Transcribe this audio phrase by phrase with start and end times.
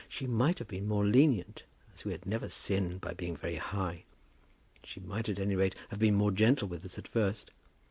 [0.09, 1.61] She might have been more lenient,
[1.93, 4.05] as we had never sinned by being very high.
[4.83, 7.51] She might, at any rate, have been more gentle with us at first.